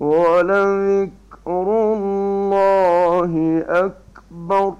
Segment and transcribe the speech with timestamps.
[0.00, 1.66] ولذكر
[1.96, 4.75] الله أكبر.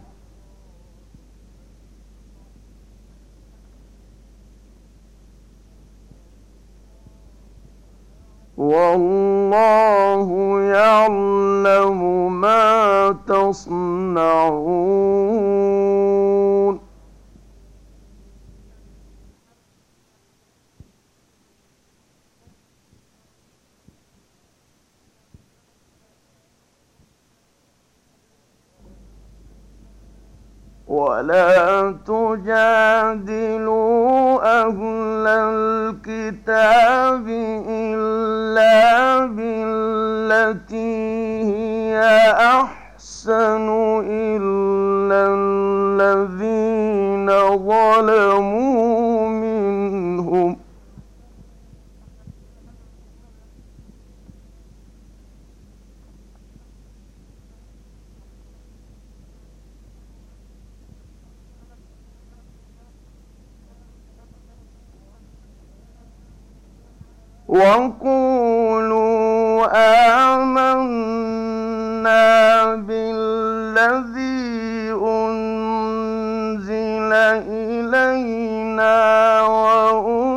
[73.76, 77.12] بالذي أنزل
[77.52, 78.96] إلينا
[79.42, 80.36] وأنزل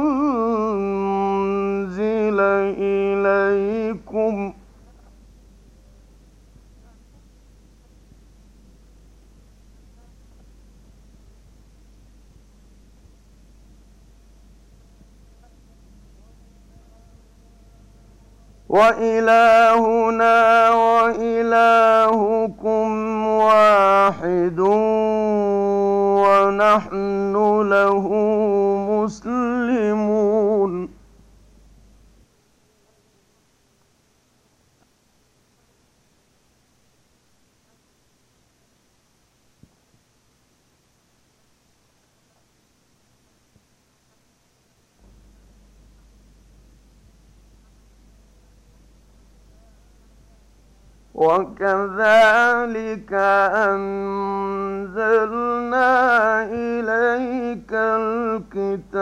[2.79, 4.53] إليكم.
[18.69, 21.69] وإلهنا وإلهكم
[23.39, 24.59] واحد
[26.23, 27.35] ونحن
[27.73, 28.05] له
[28.91, 30.38] مسلمون.
[51.19, 53.11] وكذلك
[53.67, 55.09] أنزلنا
[56.43, 58.99] إليك الكتاب.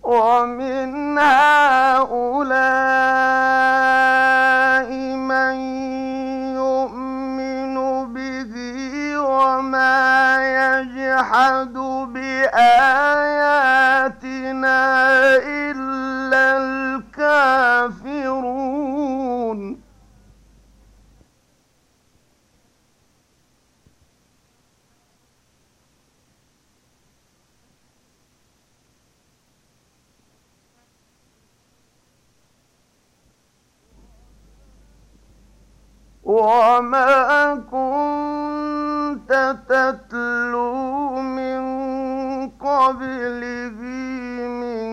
[0.04, 2.44] ومن هؤلاء
[5.16, 5.56] من
[6.56, 7.76] يؤمن
[8.14, 8.54] به
[9.18, 11.74] وما يجحد
[12.14, 13.43] بآياتنا
[36.34, 39.32] وما كنت
[39.70, 41.64] تتلو من
[42.50, 43.80] قبله
[44.62, 44.84] من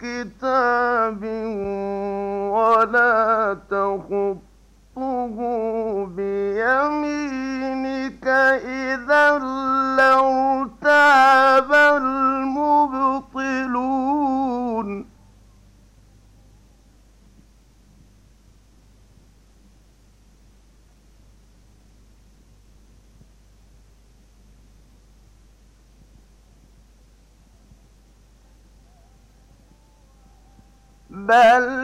[0.00, 1.22] كتاب
[2.56, 5.36] ولا تخطه
[6.16, 8.26] بيمينك
[8.64, 9.24] إذا
[31.30, 31.79] بل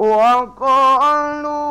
[0.00, 1.69] وقالوا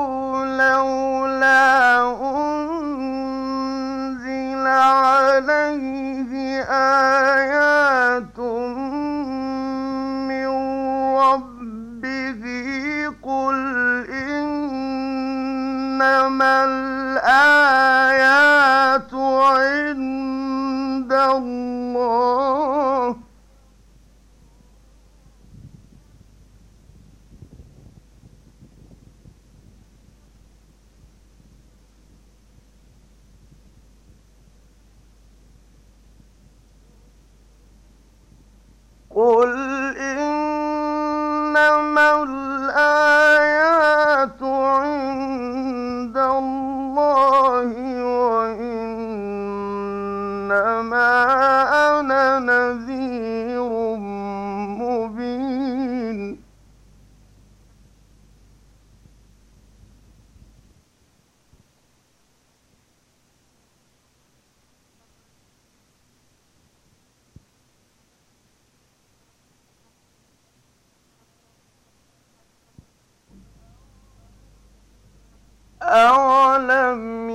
[75.90, 77.29] أولم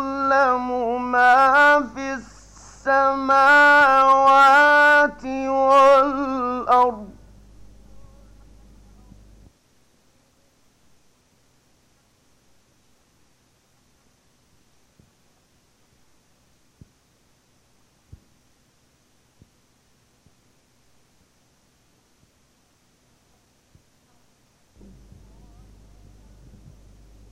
[0.00, 3.24] يعلم ما في السماوات
[5.24, 7.10] والأرض.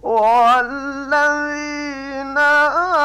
[0.03, 1.68] والذي
[2.59, 2.98] Uh, uh.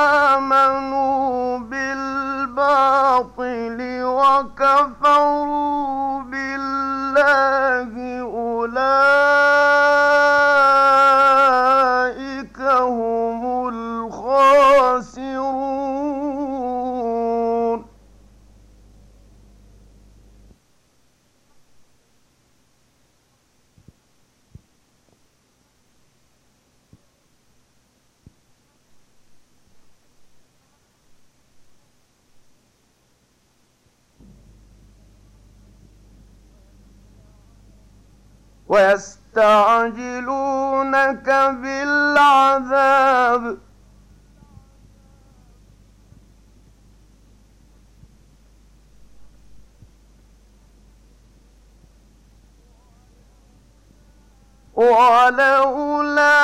[54.75, 56.42] ولولا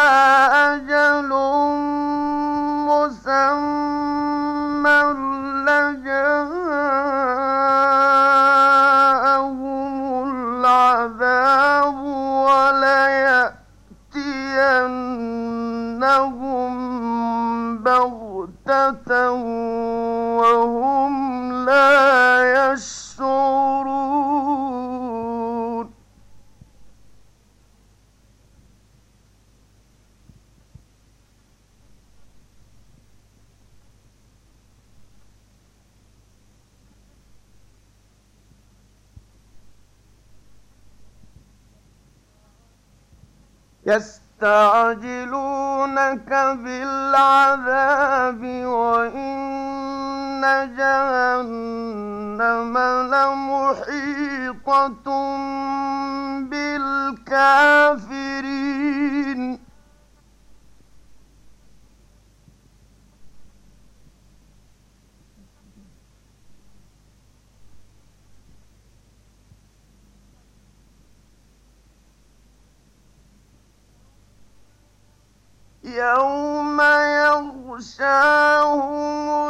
[75.96, 76.82] يوم
[77.22, 78.92] يغشاهم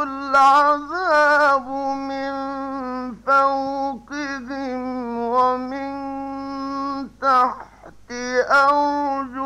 [0.02, 1.68] العذاب
[2.10, 2.32] من
[3.26, 4.80] فوقهم
[5.18, 5.90] ومن
[7.20, 8.10] تحت
[8.50, 9.39] أرجلهم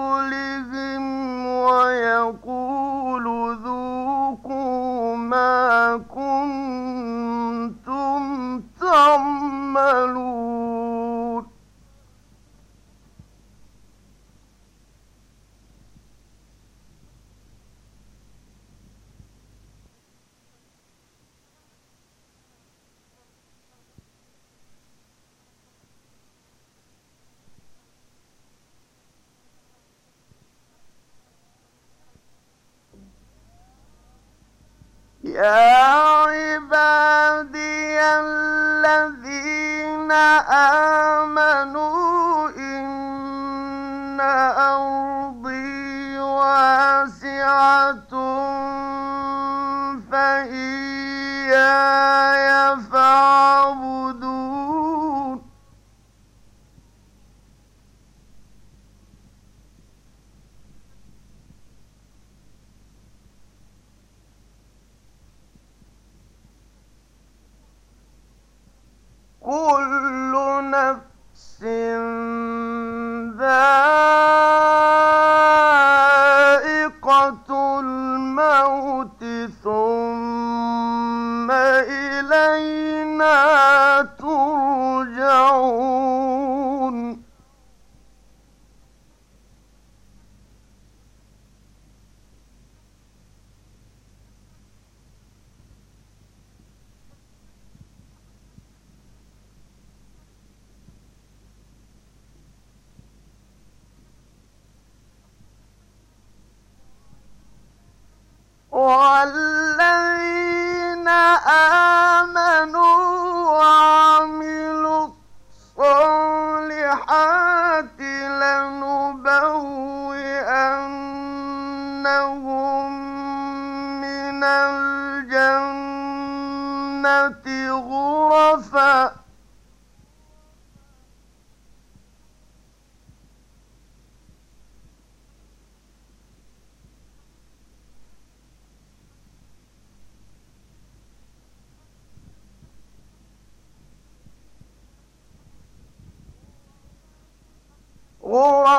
[35.34, 35.82] يا
[36.30, 40.12] عبادي الذين
[41.22, 42.03] آمنوا
[69.44, 69.83] school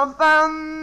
[0.06, 0.75] I found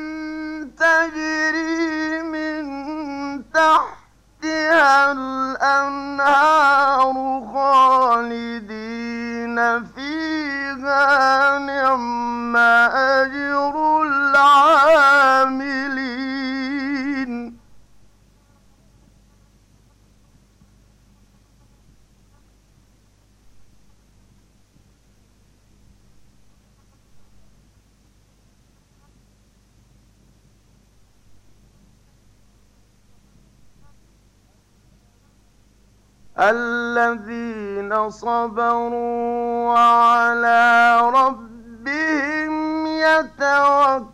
[36.50, 44.12] الذين صبروا وعلى ربهم يتوكلون.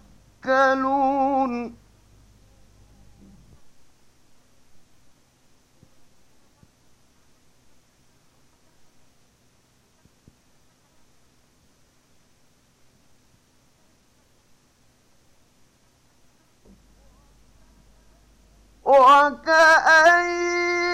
[18.89, 20.88] وكأين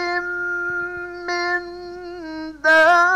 [2.77, 3.14] Oh.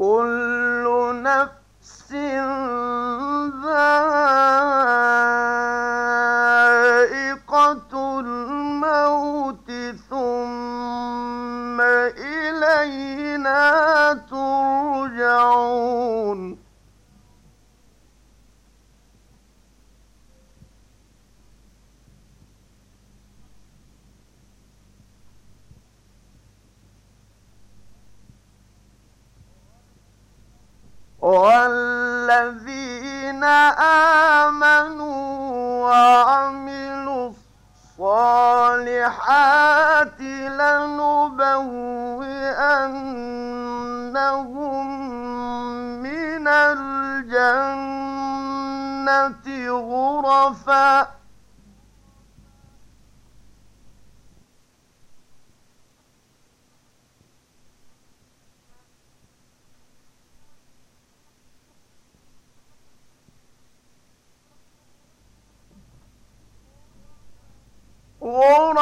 [0.00, 2.12] كل نفس
[31.30, 32.90] والذين
[34.44, 35.30] آمنوا
[35.86, 37.30] وعملوا
[37.98, 39.30] الصالحات
[40.60, 41.30] لنبوئنهم
[46.02, 47.90] من الجنة
[49.70, 51.19] غرفاً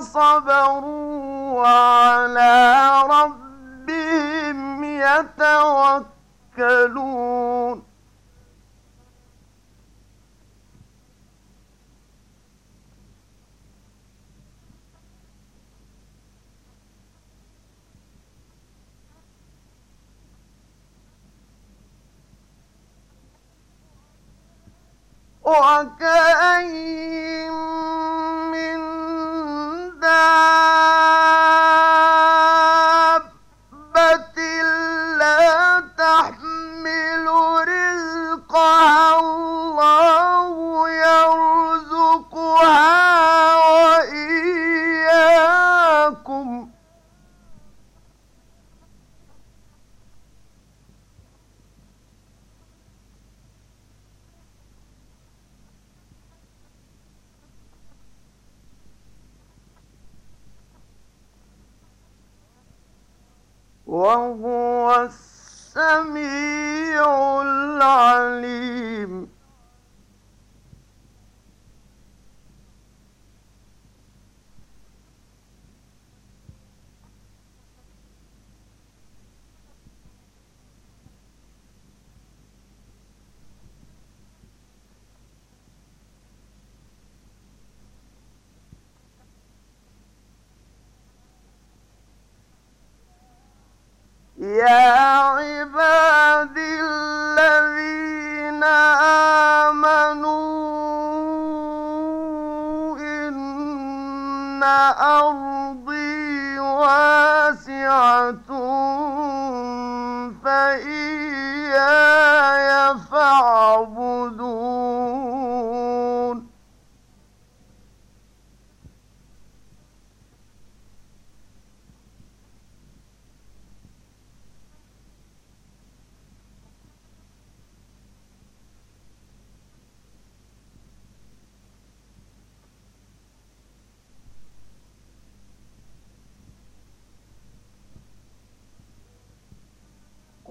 [0.00, 6.08] صبروا وعلى ربهم يتوكلون.
[25.48, 27.52] وكأين
[28.52, 28.87] من
[94.48, 94.77] يا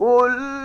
[0.08, 0.57] كل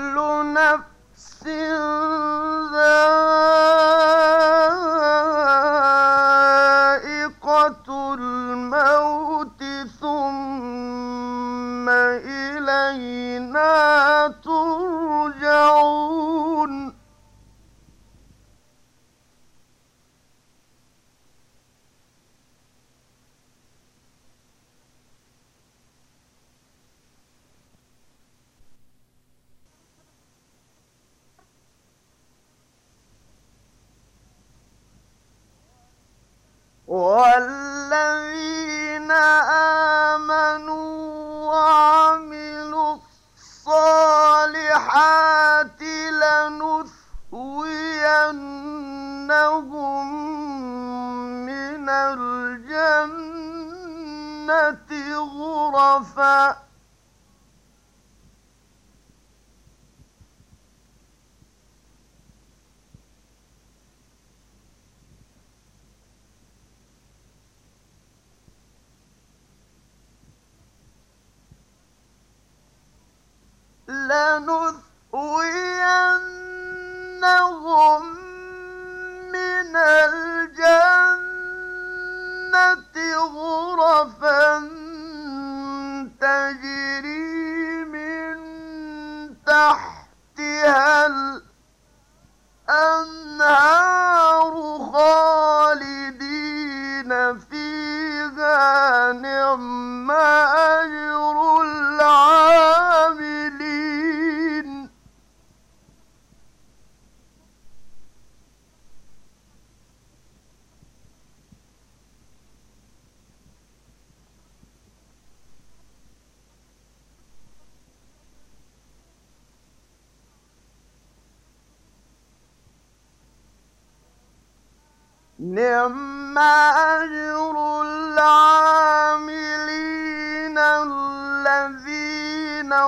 [55.74, 56.56] غرفاً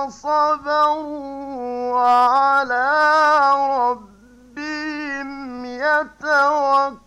[0.09, 2.89] صبروا وعلى
[3.79, 5.29] ربهم
[5.65, 7.05] يتوكلون.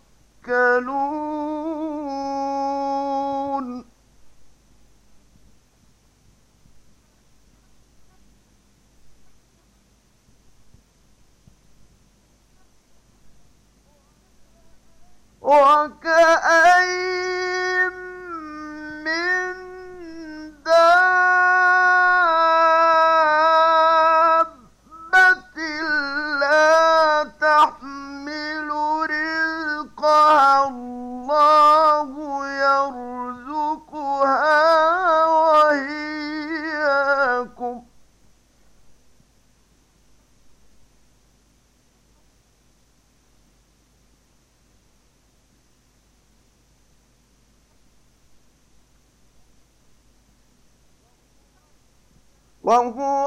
[52.69, 53.18] 欢呼。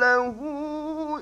[0.00, 0.36] له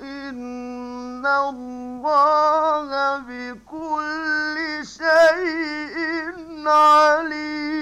[0.03, 6.29] إن الله بكل شيء
[6.69, 7.78] عليم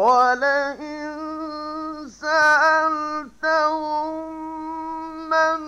[0.00, 1.12] ولئن
[2.20, 3.70] سألتهم
[5.28, 5.60] من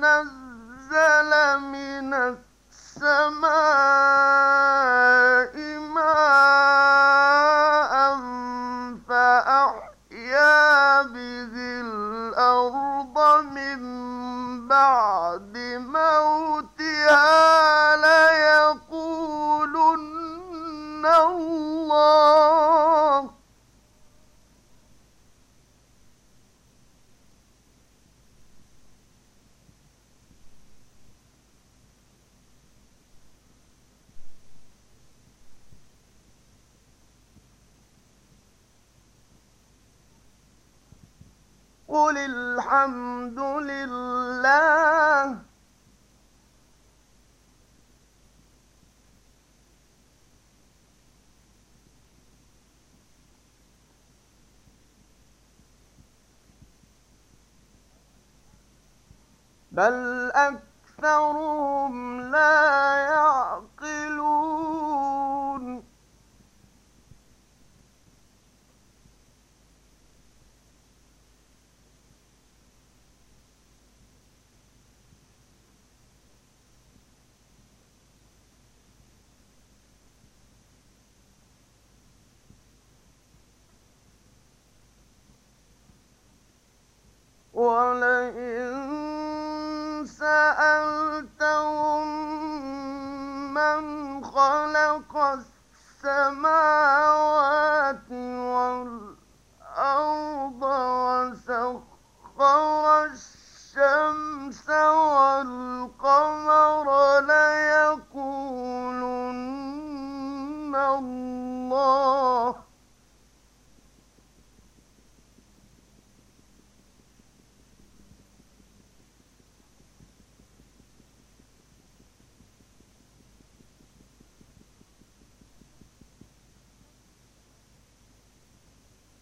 [0.00, 2.14] نزل من
[2.72, 4.17] السماء
[41.88, 45.38] قل الحمد لله.
[59.72, 63.17] بل أكثرهم لا يعلمون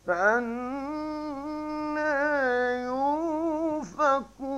[0.06, 0.86] فأنا
[2.84, 4.55] يوفكون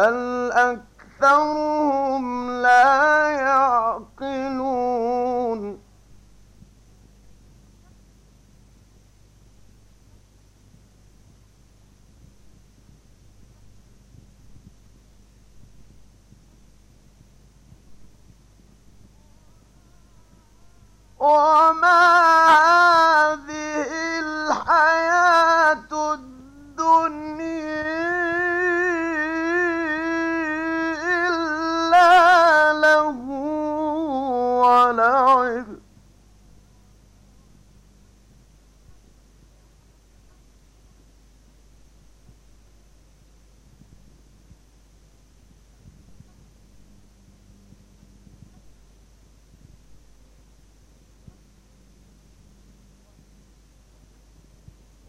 [0.00, 1.59] بل أكثرهم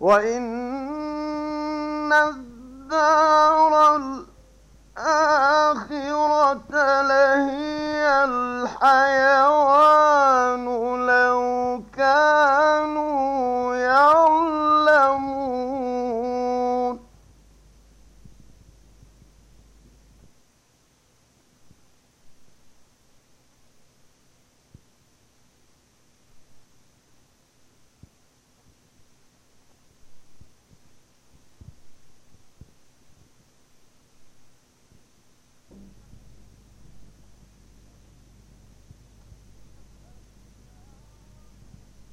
[0.02, 0.94] وإن
[2.14, 3.74] الدار
[4.98, 6.62] الآخرة
[7.02, 9.71] لهي الحيوان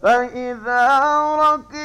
[0.09, 0.89] فإذا
[1.35, 1.78] ركبوا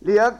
[0.00, 0.32] 连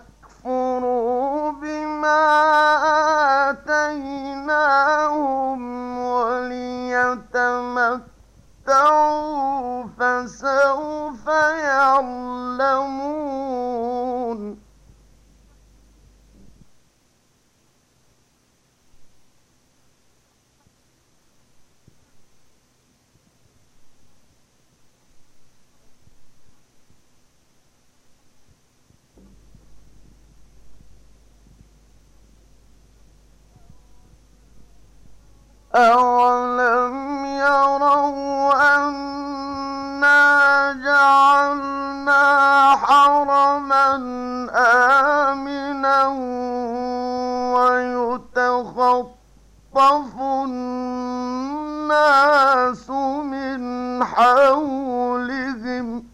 [52.70, 52.90] الناس
[53.26, 56.04] من حولهم.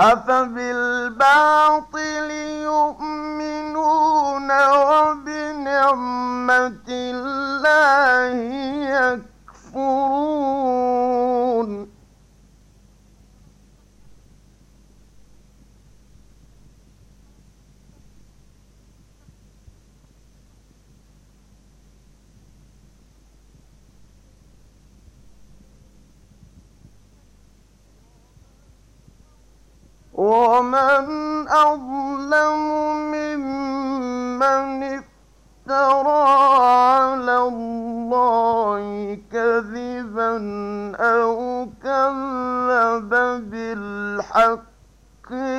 [0.00, 2.30] أفبالباطل
[2.64, 4.50] يؤمنون
[4.86, 8.34] وبنعمة الله
[8.84, 9.35] يكفرون.
[30.16, 32.58] ومن أظلم
[33.12, 35.15] ممن افترى
[35.72, 40.36] على الله كذبا
[40.96, 43.10] أو كذب
[43.50, 44.62] بالحق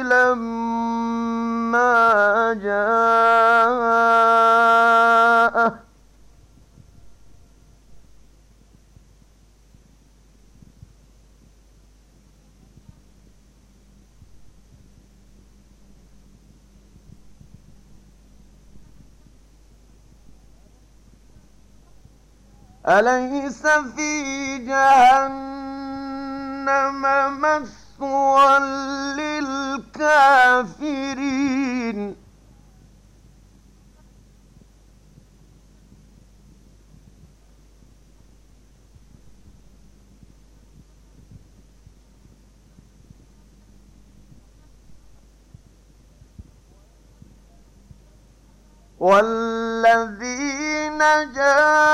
[0.03, 0.93] لما
[2.63, 4.26] جاءه.
[22.87, 25.41] أليس في جهنم
[27.41, 28.59] مثوى
[29.99, 30.87] للكافرين؟
[48.99, 50.97] والذين
[51.33, 51.86] جاءوا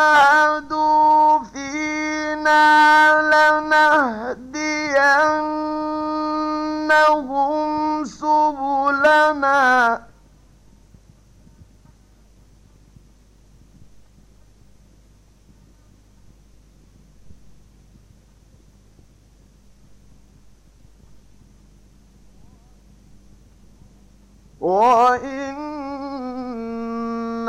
[24.63, 25.59] وإن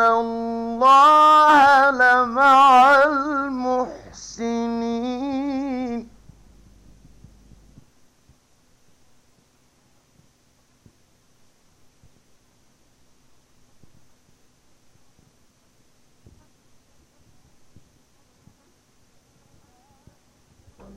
[0.00, 3.04] الله لمع
[4.34, 6.08] المحسنين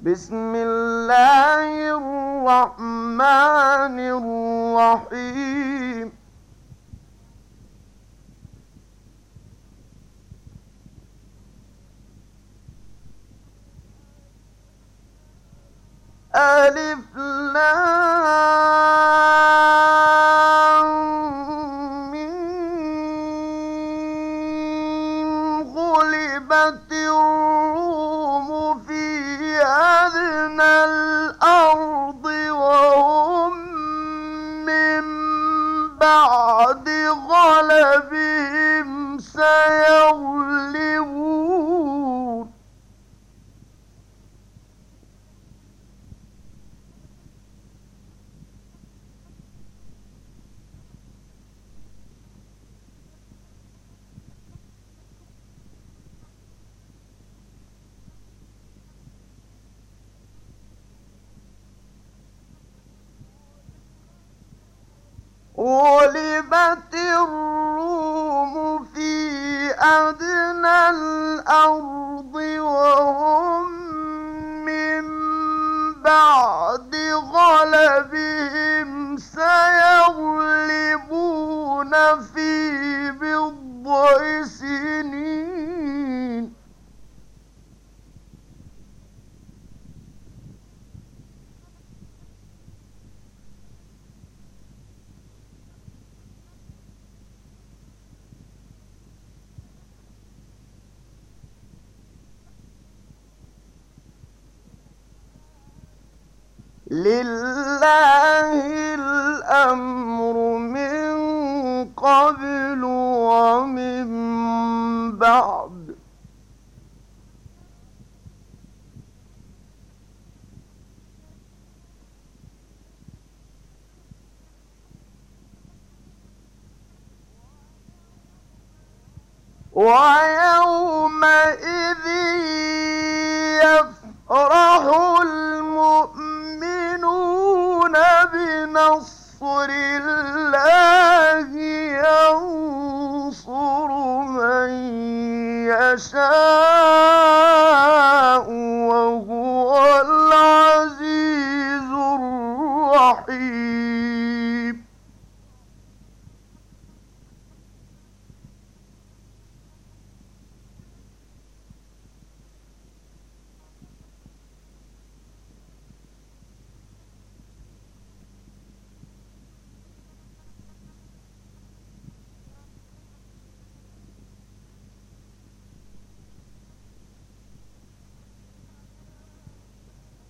[0.04, 3.20] بسم الله الرحمن
[4.00, 5.77] الرحيم
[16.38, 17.00] ألف
[17.54, 18.57] لام.
[71.48, 71.97] الأرض
[106.98, 107.47] Little.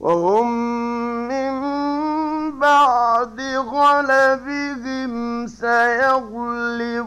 [0.00, 0.48] وهم
[1.28, 1.60] من
[2.58, 7.00] بعد غلبهم سيغلبون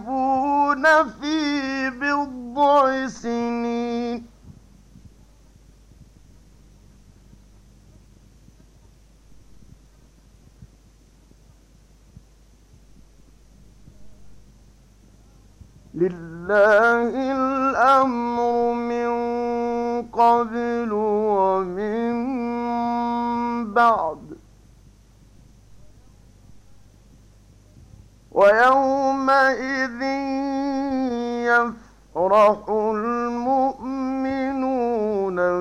[1.04, 4.34] في بضع سنين.
[15.94, 19.12] لله الأمر من
[20.10, 21.03] قبل
[23.74, 24.38] بعد
[28.32, 30.02] ويومئذ
[31.46, 33.66] يفرح المؤمنون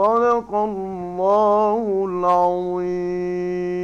[0.00, 3.79] صدق الله العظيم.